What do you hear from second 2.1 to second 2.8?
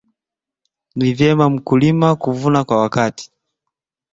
kuvuna kwa